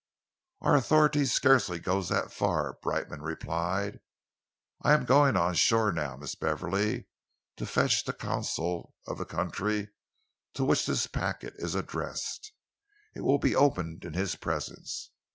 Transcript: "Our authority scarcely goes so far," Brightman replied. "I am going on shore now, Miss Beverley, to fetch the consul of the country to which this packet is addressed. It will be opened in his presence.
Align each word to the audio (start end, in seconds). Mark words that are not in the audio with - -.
"Our 0.61 0.75
authority 0.75 1.25
scarcely 1.25 1.77
goes 1.77 2.07
so 2.07 2.27
far," 2.27 2.79
Brightman 2.81 3.21
replied. 3.21 3.99
"I 4.81 4.93
am 4.93 5.05
going 5.05 5.37
on 5.37 5.53
shore 5.53 5.91
now, 5.91 6.17
Miss 6.17 6.33
Beverley, 6.33 7.05
to 7.57 7.67
fetch 7.67 8.03
the 8.03 8.13
consul 8.13 8.95
of 9.05 9.19
the 9.19 9.25
country 9.25 9.89
to 10.55 10.65
which 10.65 10.87
this 10.87 11.05
packet 11.05 11.53
is 11.57 11.75
addressed. 11.75 12.51
It 13.15 13.21
will 13.21 13.37
be 13.37 13.55
opened 13.55 14.03
in 14.03 14.13
his 14.13 14.35
presence. 14.35 15.11